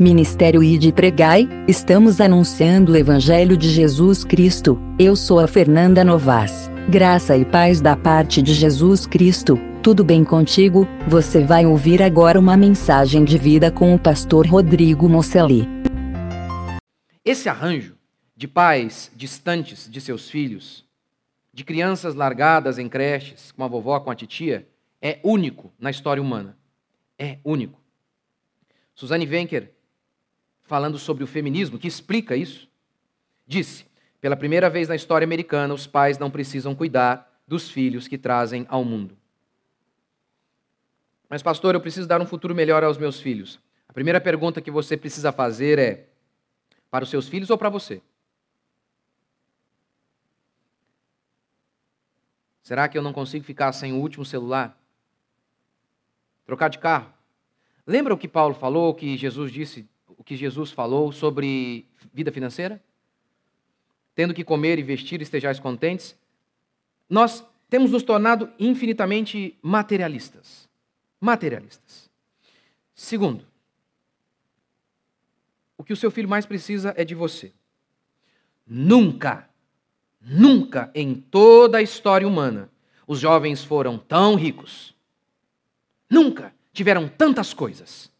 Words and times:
Ministério 0.00 0.62
Ide 0.62 0.94
Pregai, 0.94 1.46
estamos 1.68 2.22
anunciando 2.22 2.92
o 2.92 2.96
Evangelho 2.96 3.54
de 3.54 3.68
Jesus 3.68 4.24
Cristo. 4.24 4.78
Eu 4.98 5.14
sou 5.14 5.38
a 5.38 5.46
Fernanda 5.46 6.02
Novas. 6.02 6.70
Graça 6.88 7.36
e 7.36 7.44
paz 7.44 7.82
da 7.82 7.94
parte 7.94 8.40
de 8.40 8.54
Jesus 8.54 9.06
Cristo. 9.06 9.58
Tudo 9.82 10.02
bem 10.02 10.24
contigo? 10.24 10.88
Você 11.06 11.44
vai 11.44 11.66
ouvir 11.66 12.02
agora 12.02 12.40
uma 12.40 12.56
mensagem 12.56 13.26
de 13.26 13.36
vida 13.36 13.70
com 13.70 13.94
o 13.94 13.98
pastor 13.98 14.46
Rodrigo 14.46 15.06
Moceli. 15.06 15.68
Esse 17.22 17.50
arranjo 17.50 17.94
de 18.34 18.48
pais 18.48 19.12
distantes 19.14 19.86
de 19.86 20.00
seus 20.00 20.30
filhos, 20.30 20.82
de 21.52 21.62
crianças 21.62 22.14
largadas 22.14 22.78
em 22.78 22.88
creches 22.88 23.52
com 23.52 23.62
a 23.62 23.68
vovó, 23.68 24.00
com 24.00 24.10
a 24.10 24.14
titia, 24.14 24.66
é 25.02 25.20
único 25.22 25.70
na 25.78 25.90
história 25.90 26.22
humana. 26.22 26.56
É 27.18 27.36
único. 27.44 27.78
Suzanne 28.94 29.26
Wenker 29.26 29.78
falando 30.70 31.00
sobre 31.00 31.24
o 31.24 31.26
feminismo, 31.26 31.80
que 31.80 31.88
explica 31.88 32.36
isso, 32.36 32.70
disse: 33.44 33.84
pela 34.20 34.36
primeira 34.36 34.70
vez 34.70 34.86
na 34.86 34.94
história 34.94 35.24
americana, 35.24 35.74
os 35.74 35.84
pais 35.84 36.16
não 36.16 36.30
precisam 36.30 36.76
cuidar 36.76 37.42
dos 37.44 37.68
filhos 37.68 38.06
que 38.06 38.16
trazem 38.16 38.64
ao 38.68 38.84
mundo. 38.84 39.18
Mas, 41.28 41.42
pastor, 41.42 41.74
eu 41.74 41.80
preciso 41.80 42.06
dar 42.06 42.20
um 42.22 42.26
futuro 42.26 42.54
melhor 42.54 42.84
aos 42.84 42.98
meus 42.98 43.20
filhos. 43.20 43.58
A 43.88 43.92
primeira 43.92 44.20
pergunta 44.20 44.60
que 44.60 44.70
você 44.70 44.96
precisa 44.96 45.32
fazer 45.32 45.76
é: 45.76 46.08
para 46.88 47.02
os 47.02 47.10
seus 47.10 47.26
filhos 47.26 47.50
ou 47.50 47.58
para 47.58 47.68
você? 47.68 48.00
Será 52.62 52.88
que 52.88 52.96
eu 52.96 53.02
não 53.02 53.12
consigo 53.12 53.44
ficar 53.44 53.72
sem 53.72 53.92
o 53.92 53.96
último 53.96 54.24
celular? 54.24 54.80
Trocar 56.46 56.68
de 56.68 56.78
carro? 56.78 57.12
Lembra 57.84 58.14
o 58.14 58.18
que 58.18 58.28
Paulo 58.28 58.54
falou, 58.54 58.94
que 58.94 59.16
Jesus 59.16 59.50
disse 59.50 59.88
que 60.30 60.36
Jesus 60.36 60.70
falou 60.70 61.10
sobre 61.10 61.84
vida 62.14 62.30
financeira? 62.30 62.80
Tendo 64.14 64.32
que 64.32 64.44
comer 64.44 64.78
e 64.78 64.82
vestir, 64.84 65.20
estejais 65.20 65.58
contentes. 65.58 66.16
Nós 67.08 67.44
temos 67.68 67.90
nos 67.90 68.04
tornado 68.04 68.48
infinitamente 68.56 69.58
materialistas. 69.60 70.68
Materialistas. 71.20 72.08
Segundo, 72.94 73.44
o 75.76 75.82
que 75.82 75.92
o 75.92 75.96
seu 75.96 76.12
filho 76.12 76.28
mais 76.28 76.46
precisa 76.46 76.94
é 76.96 77.04
de 77.04 77.16
você. 77.16 77.52
Nunca, 78.64 79.50
nunca 80.20 80.92
em 80.94 81.12
toda 81.12 81.78
a 81.78 81.82
história 81.82 82.28
humana 82.28 82.70
os 83.04 83.18
jovens 83.18 83.64
foram 83.64 83.98
tão 83.98 84.36
ricos. 84.36 84.94
Nunca 86.08 86.54
tiveram 86.72 87.08
tantas 87.08 87.52
coisas 87.52 88.12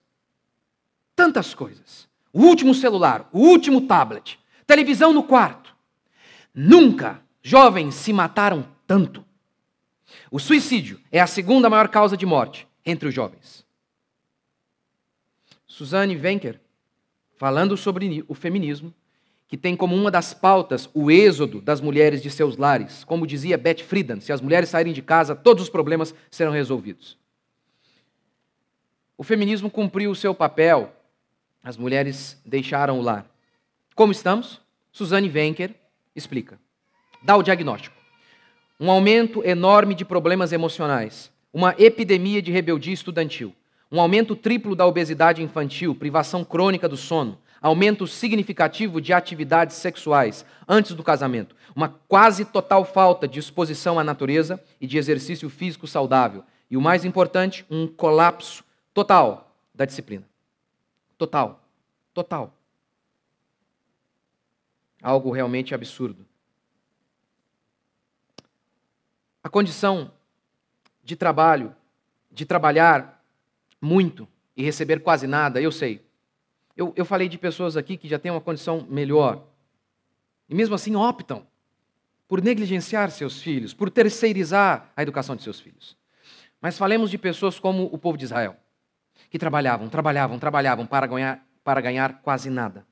tantas 1.21 1.53
coisas. 1.53 2.09
O 2.33 2.41
último 2.47 2.75
celular, 2.75 3.29
o 3.31 3.41
último 3.41 3.83
tablet, 3.83 4.39
televisão 4.67 5.13
no 5.13 5.23
quarto. 5.23 5.77
Nunca 6.55 7.21
jovens 7.43 7.95
se 7.95 8.11
mataram 8.11 8.67
tanto. 8.87 9.23
O 10.31 10.39
suicídio 10.39 10.99
é 11.13 11.21
a 11.21 11.27
segunda 11.27 11.69
maior 11.69 11.89
causa 11.89 12.17
de 12.17 12.25
morte 12.25 12.67
entre 12.87 13.07
os 13.07 13.15
jovens. 13.15 13.67
Suzanne 15.67 16.17
Wenker, 16.17 16.59
falando 17.37 17.77
sobre 17.77 18.25
o 18.27 18.35
feminismo, 18.35 18.95
que 19.47 19.59
tem 19.59 19.77
como 19.77 19.95
uma 19.95 20.11
das 20.11 20.33
pautas 20.33 20.89
o 20.95 21.11
êxodo 21.11 21.61
das 21.61 21.83
mulheres 21.83 22.23
de 22.23 22.31
seus 22.31 22.57
lares. 22.57 23.05
Como 23.05 23.27
dizia 23.27 23.59
Beth 23.59 23.83
Friedan, 23.83 24.21
se 24.21 24.33
as 24.33 24.41
mulheres 24.41 24.71
saírem 24.71 24.95
de 24.95 25.03
casa, 25.03 25.37
todos 25.37 25.65
os 25.65 25.69
problemas 25.69 26.15
serão 26.31 26.53
resolvidos. 26.53 27.19
O 29.19 29.23
feminismo 29.23 29.71
cumpriu 29.71 30.11
o 30.11 30.17
seu 30.17 30.35
papel 30.35 30.97
as 31.63 31.77
mulheres 31.77 32.41
deixaram 32.45 32.99
o 32.99 33.03
lar. 33.03 33.27
Como 33.95 34.13
estamos? 34.13 34.61
Suzane 34.93 35.31
Wenker 35.31 35.75
explica. 36.15 36.59
Dá 37.23 37.37
o 37.37 37.43
diagnóstico. 37.43 37.97
Um 38.79 38.91
aumento 38.91 39.45
enorme 39.45 39.95
de 39.95 40.05
problemas 40.05 40.53
emocionais, 40.53 41.31
uma 41.53 41.75
epidemia 41.79 42.41
de 42.41 42.51
rebeldia 42.51 42.95
estudantil, 42.95 43.55
um 43.93 44.01
aumento 44.01 44.35
triplo 44.35 44.75
da 44.75 44.87
obesidade 44.87 45.43
infantil, 45.43 45.95
privação 45.95 46.45
crônica 46.45 46.89
do 46.89 46.97
sono, 46.97 47.39
aumento 47.61 48.07
significativo 48.07 49.01
de 49.01 49.13
atividades 49.13 49.77
sexuais 49.77 50.47
antes 50.67 50.95
do 50.95 51.03
casamento, 51.03 51.55
uma 51.75 51.89
quase 52.09 52.45
total 52.45 52.85
falta 52.85 53.29
de 53.29 53.39
exposição 53.39 53.99
à 53.99 54.05
natureza 54.05 54.63
e 54.81 54.87
de 54.87 54.97
exercício 54.97 55.51
físico 55.51 55.87
saudável, 55.87 56.43
e 56.71 56.77
o 56.77 56.81
mais 56.81 57.05
importante, 57.05 57.67
um 57.69 57.87
colapso 57.87 58.65
total 58.95 59.55
da 59.75 59.85
disciplina. 59.85 60.30
Total. 61.21 61.63
Total. 62.15 62.51
Algo 65.03 65.31
realmente 65.31 65.75
absurdo. 65.75 66.25
A 69.45 69.51
condição 69.51 70.11
de 71.05 71.15
trabalho, 71.17 71.77
de 72.31 72.47
trabalhar 72.47 73.23
muito 73.79 74.27
e 74.57 74.63
receber 74.63 75.01
quase 75.01 75.27
nada, 75.27 75.61
eu 75.61 75.71
sei. 75.71 76.03
Eu, 76.75 76.95
eu 76.97 77.05
falei 77.05 77.29
de 77.29 77.37
pessoas 77.37 77.77
aqui 77.77 77.99
que 77.99 78.09
já 78.09 78.19
têm 78.19 78.31
uma 78.31 78.41
condição 78.41 78.87
melhor. 78.89 79.47
E 80.49 80.55
mesmo 80.55 80.75
assim 80.75 80.97
optam 80.97 81.47
por 82.27 82.43
negligenciar 82.43 83.11
seus 83.11 83.43
filhos, 83.43 83.75
por 83.75 83.91
terceirizar 83.91 84.91
a 84.97 85.03
educação 85.03 85.37
de 85.37 85.43
seus 85.43 85.61
filhos. 85.61 85.99
Mas 86.63 86.79
falemos 86.79 87.11
de 87.11 87.19
pessoas 87.19 87.59
como 87.59 87.91
o 87.93 87.99
povo 87.99 88.17
de 88.17 88.25
Israel 88.25 88.57
que 89.29 89.39
trabalhavam, 89.39 89.89
trabalhavam, 89.89 90.39
trabalhavam 90.39 90.87
para 90.87 91.07
ganhar, 91.07 91.47
para 91.63 91.81
ganhar 91.81 92.23
quase 92.23 92.49
nada. 92.49 92.87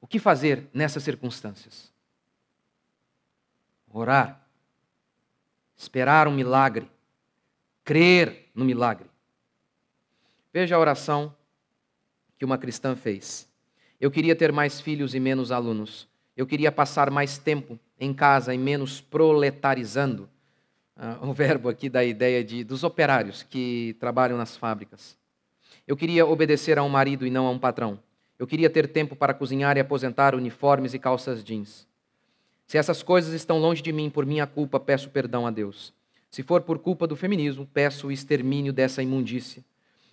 O 0.00 0.06
que 0.06 0.18
fazer 0.18 0.68
nessas 0.72 1.02
circunstâncias? 1.02 1.92
Orar, 3.92 4.46
esperar 5.76 6.28
um 6.28 6.32
milagre, 6.32 6.90
crer 7.84 8.50
no 8.54 8.64
milagre. 8.64 9.08
Veja 10.52 10.76
a 10.76 10.78
oração 10.78 11.34
que 12.38 12.44
uma 12.44 12.58
cristã 12.58 12.94
fez. 12.94 13.48
Eu 14.00 14.10
queria 14.10 14.36
ter 14.36 14.52
mais 14.52 14.80
filhos 14.80 15.14
e 15.14 15.20
menos 15.20 15.50
alunos. 15.50 16.08
Eu 16.36 16.46
queria 16.46 16.70
passar 16.70 17.10
mais 17.10 17.38
tempo 17.38 17.78
em 17.98 18.12
casa 18.12 18.54
e 18.54 18.58
menos 18.58 19.00
proletarizando 19.00 20.28
uh, 20.96 21.26
o 21.28 21.32
verbo 21.32 21.68
aqui 21.68 21.88
da 21.88 22.04
ideia 22.04 22.42
de, 22.42 22.64
dos 22.64 22.82
operários 22.82 23.42
que 23.42 23.96
trabalham 24.00 24.36
nas 24.36 24.56
fábricas. 24.56 25.16
Eu 25.86 25.96
queria 25.96 26.26
obedecer 26.26 26.78
a 26.78 26.82
um 26.82 26.88
marido 26.88 27.26
e 27.26 27.30
não 27.30 27.46
a 27.46 27.50
um 27.50 27.58
patrão. 27.58 27.98
Eu 28.38 28.46
queria 28.46 28.68
ter 28.68 28.88
tempo 28.88 29.14
para 29.14 29.32
cozinhar 29.32 29.76
e 29.76 29.80
aposentar 29.80 30.34
uniformes 30.34 30.94
e 30.94 30.98
calças 30.98 31.44
jeans. 31.44 31.86
Se 32.66 32.76
essas 32.76 33.02
coisas 33.02 33.32
estão 33.32 33.58
longe 33.58 33.80
de 33.80 33.92
mim 33.92 34.10
por 34.10 34.26
minha 34.26 34.46
culpa, 34.46 34.80
peço 34.80 35.08
perdão 35.10 35.46
a 35.46 35.50
Deus. 35.50 35.94
Se 36.30 36.42
for 36.42 36.62
por 36.62 36.78
culpa 36.78 37.06
do 37.06 37.14
feminismo, 37.14 37.66
peço 37.72 38.08
o 38.08 38.12
extermínio 38.12 38.72
dessa 38.72 39.02
imundícia 39.02 39.64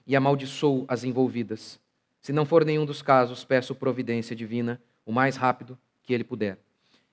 e 0.06 0.16
amaldiçoo 0.16 0.86
as 0.88 1.04
envolvidas. 1.04 1.80
Se 2.22 2.32
não 2.32 2.46
for 2.46 2.64
nenhum 2.64 2.86
dos 2.86 3.02
casos, 3.02 3.44
peço 3.44 3.74
providência 3.74 4.36
divina 4.36 4.80
o 5.06 5.12
mais 5.12 5.36
rápido 5.36 5.78
que 6.04 6.14
ele 6.14 6.24
puder. 6.24 6.58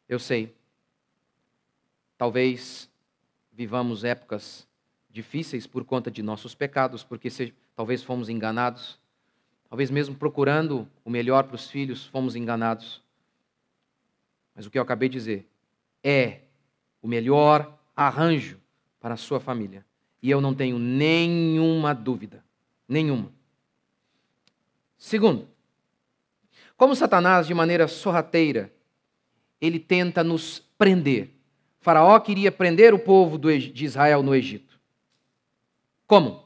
Eu 0.08 0.18
sei, 0.18 0.54
talvez 2.18 2.89
vivamos 3.60 4.04
épocas 4.04 4.66
difíceis 5.10 5.66
por 5.66 5.84
conta 5.84 6.10
de 6.10 6.22
nossos 6.22 6.54
pecados, 6.54 7.04
porque 7.04 7.28
se, 7.28 7.52
talvez 7.76 8.02
fomos 8.02 8.30
enganados, 8.30 8.98
talvez 9.68 9.90
mesmo 9.90 10.14
procurando 10.14 10.88
o 11.04 11.10
melhor 11.10 11.44
para 11.44 11.56
os 11.56 11.68
filhos, 11.68 12.06
fomos 12.06 12.34
enganados. 12.34 13.02
Mas 14.54 14.64
o 14.64 14.70
que 14.70 14.78
eu 14.78 14.82
acabei 14.82 15.10
de 15.10 15.18
dizer 15.18 15.46
é 16.02 16.40
o 17.02 17.06
melhor 17.06 17.78
arranjo 17.94 18.58
para 18.98 19.12
a 19.12 19.18
sua 19.18 19.38
família. 19.38 19.84
E 20.22 20.30
eu 20.30 20.40
não 20.40 20.54
tenho 20.54 20.78
nenhuma 20.78 21.94
dúvida, 21.94 22.42
nenhuma. 22.88 23.30
Segundo, 24.96 25.46
como 26.78 26.96
Satanás, 26.96 27.46
de 27.46 27.52
maneira 27.52 27.86
sorrateira, 27.86 28.72
ele 29.60 29.78
tenta 29.78 30.24
nos 30.24 30.60
prender 30.78 31.39
Faraó 31.80 32.20
queria 32.20 32.52
prender 32.52 32.92
o 32.92 32.98
povo 32.98 33.38
de 33.38 33.84
Israel 33.84 34.22
no 34.22 34.34
Egito. 34.34 34.78
Como? 36.06 36.44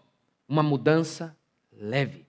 Uma 0.48 0.62
mudança 0.62 1.36
leve. 1.72 2.24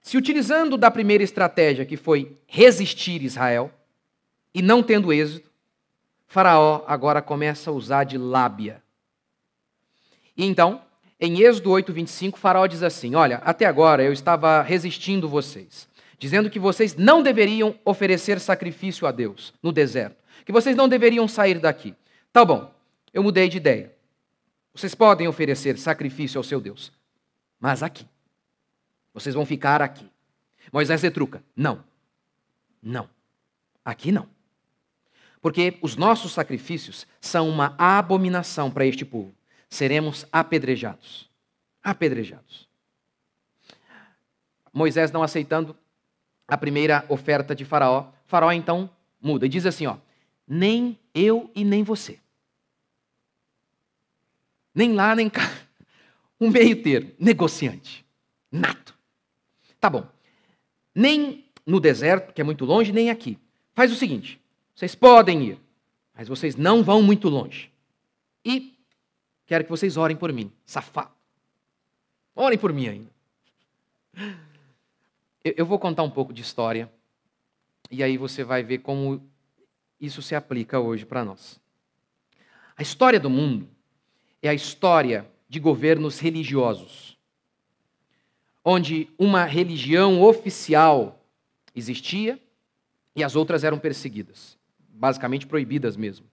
Se 0.00 0.16
utilizando 0.16 0.76
da 0.76 0.90
primeira 0.90 1.22
estratégia, 1.22 1.86
que 1.86 1.96
foi 1.96 2.36
resistir 2.46 3.22
Israel, 3.22 3.70
e 4.52 4.60
não 4.60 4.82
tendo 4.82 5.12
êxito, 5.12 5.48
Faraó 6.26 6.82
agora 6.88 7.22
começa 7.22 7.70
a 7.70 7.72
usar 7.72 8.02
de 8.04 8.18
lábia. 8.18 8.82
E 10.36 10.44
então, 10.44 10.82
em 11.20 11.42
Êxodo 11.42 11.70
8, 11.70 11.92
25, 11.92 12.38
Faraó 12.38 12.66
diz 12.66 12.82
assim: 12.82 13.14
Olha, 13.14 13.36
até 13.44 13.66
agora 13.66 14.02
eu 14.02 14.12
estava 14.12 14.62
resistindo 14.62 15.28
vocês, 15.28 15.88
dizendo 16.18 16.50
que 16.50 16.58
vocês 16.58 16.96
não 16.96 17.22
deveriam 17.22 17.78
oferecer 17.84 18.40
sacrifício 18.40 19.06
a 19.06 19.12
Deus 19.12 19.54
no 19.62 19.70
deserto 19.70 20.19
que 20.44 20.52
vocês 20.52 20.76
não 20.76 20.88
deveriam 20.88 21.26
sair 21.28 21.58
daqui. 21.58 21.94
Tá 22.32 22.44
bom, 22.44 22.72
eu 23.12 23.22
mudei 23.22 23.48
de 23.48 23.56
ideia. 23.56 23.94
Vocês 24.74 24.94
podem 24.94 25.26
oferecer 25.26 25.78
sacrifício 25.78 26.38
ao 26.38 26.44
seu 26.44 26.60
Deus, 26.60 26.92
mas 27.58 27.82
aqui. 27.82 28.06
Vocês 29.12 29.34
vão 29.34 29.44
ficar 29.44 29.82
aqui. 29.82 30.08
Moisés 30.72 31.02
retruca: 31.02 31.42
Não, 31.56 31.84
não, 32.82 33.08
aqui 33.84 34.12
não. 34.12 34.28
Porque 35.40 35.78
os 35.80 35.96
nossos 35.96 36.32
sacrifícios 36.32 37.06
são 37.20 37.48
uma 37.48 37.74
abominação 37.78 38.70
para 38.70 38.84
este 38.84 39.04
povo. 39.04 39.34
Seremos 39.68 40.26
apedrejados. 40.30 41.28
Apedrejados. 41.82 42.68
Moisés 44.72 45.10
não 45.10 45.22
aceitando 45.22 45.76
a 46.46 46.56
primeira 46.56 47.04
oferta 47.08 47.54
de 47.54 47.64
Faraó, 47.64 48.08
Faraó 48.26 48.52
então 48.52 48.90
muda 49.20 49.46
e 49.46 49.48
diz 49.48 49.66
assim: 49.66 49.86
ó, 49.86 49.96
nem 50.52 50.98
eu 51.14 51.48
e 51.54 51.64
nem 51.64 51.84
você. 51.84 52.18
Nem 54.74 54.92
lá, 54.94 55.14
nem 55.14 55.30
cá. 55.30 55.48
Um 56.40 56.50
meio 56.50 56.82
termo, 56.82 57.12
negociante, 57.20 58.04
nato. 58.50 58.98
Tá 59.78 59.88
bom. 59.88 60.10
Nem 60.92 61.44
no 61.64 61.78
deserto, 61.78 62.32
que 62.32 62.40
é 62.40 62.44
muito 62.44 62.64
longe, 62.64 62.90
nem 62.90 63.10
aqui. 63.10 63.38
Faz 63.74 63.92
o 63.92 63.94
seguinte: 63.94 64.40
vocês 64.74 64.96
podem 64.96 65.50
ir, 65.50 65.60
mas 66.14 66.26
vocês 66.26 66.56
não 66.56 66.82
vão 66.82 67.00
muito 67.00 67.28
longe. 67.28 67.70
E 68.44 68.76
quero 69.46 69.62
que 69.62 69.70
vocês 69.70 69.96
orem 69.96 70.16
por 70.16 70.32
mim, 70.32 70.50
safado. 70.64 71.12
Orem 72.34 72.58
por 72.58 72.72
mim 72.72 72.88
ainda. 72.88 73.10
Eu 75.44 75.64
vou 75.64 75.78
contar 75.78 76.02
um 76.02 76.10
pouco 76.10 76.32
de 76.32 76.42
história, 76.42 76.92
e 77.88 78.02
aí 78.02 78.16
você 78.16 78.42
vai 78.42 78.64
ver 78.64 78.78
como 78.78 79.30
isso 80.00 80.22
se 80.22 80.34
aplica 80.34 80.80
hoje 80.80 81.04
para 81.04 81.24
nós. 81.24 81.60
A 82.76 82.82
história 82.82 83.20
do 83.20 83.28
mundo 83.28 83.68
é 84.40 84.48
a 84.48 84.54
história 84.54 85.30
de 85.48 85.60
governos 85.60 86.18
religiosos, 86.18 87.18
onde 88.64 89.08
uma 89.18 89.44
religião 89.44 90.22
oficial 90.22 91.22
existia 91.74 92.40
e 93.14 93.22
as 93.22 93.36
outras 93.36 93.64
eram 93.64 93.78
perseguidas, 93.78 94.56
basicamente 94.78 95.46
proibidas 95.46 95.96
mesmo. 95.96 96.26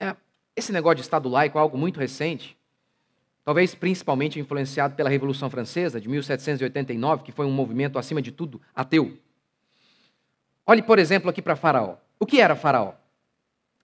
É, 0.00 0.16
esse 0.56 0.72
negócio 0.72 0.96
de 0.96 1.02
Estado 1.02 1.28
laico 1.28 1.58
é 1.58 1.60
algo 1.60 1.78
muito 1.78 2.00
recente, 2.00 2.56
talvez 3.44 3.74
principalmente 3.74 4.40
influenciado 4.40 4.94
pela 4.96 5.08
Revolução 5.08 5.48
Francesa 5.48 6.00
de 6.00 6.08
1789, 6.08 7.22
que 7.22 7.32
foi 7.32 7.46
um 7.46 7.52
movimento, 7.52 7.98
acima 7.98 8.20
de 8.20 8.32
tudo, 8.32 8.60
ateu. 8.74 9.16
Olhe, 10.66 10.82
por 10.82 10.98
exemplo, 10.98 11.30
aqui 11.30 11.40
para 11.40 11.56
Faraó. 11.56 11.96
O 12.20 12.26
que 12.26 12.40
era 12.40 12.56
Faraó? 12.56 12.94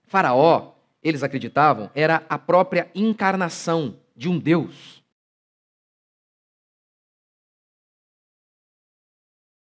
Faraó, 0.07 0.73
eles 1.03 1.23
acreditavam, 1.23 1.91
era 1.95 2.23
a 2.29 2.39
própria 2.39 2.91
encarnação 2.95 3.97
de 4.17 4.29
um 4.29 4.39
Deus. 4.39 5.05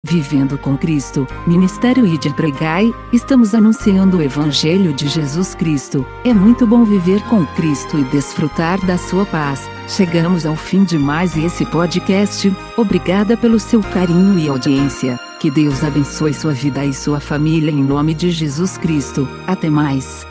Vivendo 0.01 0.57
com 0.57 0.77
Cristo, 0.77 1.27
Ministério 1.45 2.05
Ide 2.05 2.33
Pregai, 2.33 2.85
estamos 3.11 3.53
anunciando 3.53 4.17
o 4.17 4.21
Evangelho 4.21 4.93
de 4.93 5.09
Jesus 5.09 5.53
Cristo. 5.53 6.05
É 6.23 6.33
muito 6.33 6.65
bom 6.65 6.85
viver 6.85 7.21
com 7.27 7.45
Cristo 7.45 7.99
e 7.99 8.03
desfrutar 8.05 8.83
da 8.85 8.97
sua 8.97 9.25
paz. 9.25 9.69
Chegamos 9.89 10.45
ao 10.45 10.55
fim 10.55 10.85
de 10.85 10.97
mais 10.97 11.35
esse 11.35 11.65
podcast. 11.65 12.49
Obrigada 12.77 13.35
pelo 13.35 13.59
seu 13.59 13.81
carinho 13.81 14.39
e 14.39 14.47
audiência. 14.47 15.28
Que 15.39 15.49
Deus 15.49 15.85
abençoe 15.85 16.33
sua 16.33 16.51
vida 16.51 16.85
e 16.85 16.93
sua 16.93 17.21
família 17.21 17.71
em 17.71 17.81
nome 17.81 18.13
de 18.13 18.29
Jesus 18.29 18.77
Cristo. 18.77 19.25
Até 19.47 19.69
mais. 19.69 20.28